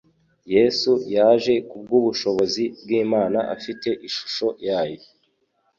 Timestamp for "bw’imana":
2.81-3.39